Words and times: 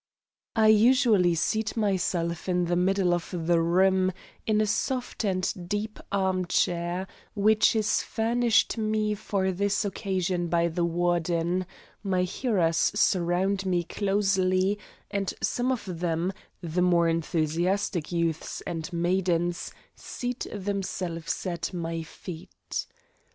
I 0.55 0.69
usually 0.69 1.35
seat 1.35 1.77
myself 1.77 2.49
in 2.49 2.65
the 2.65 2.75
middle 2.75 3.13
of 3.13 3.29
the 3.29 3.61
room, 3.61 4.11
in 4.47 4.59
a 4.59 4.65
soft 4.65 5.23
and 5.23 5.69
deep 5.69 5.99
armchair, 6.11 7.05
which 7.35 7.75
is 7.75 8.01
furnished 8.01 8.79
me 8.79 9.13
for 9.13 9.51
this 9.51 9.85
occasion 9.85 10.47
by 10.47 10.69
the 10.69 10.83
Warden; 10.83 11.67
my 12.01 12.23
hearers 12.23 12.77
surround 12.95 13.67
me 13.67 13.83
closely, 13.83 14.79
and 15.11 15.31
some 15.39 15.71
of 15.71 15.85
them, 15.99 16.33
the 16.63 16.81
more 16.81 17.07
enthusiastic 17.07 18.11
youths 18.11 18.61
and 18.61 18.91
maidens, 18.91 19.71
seat 19.95 20.47
themselves 20.51 21.45
at 21.45 21.71
my 21.75 22.01
feet. 22.01 22.87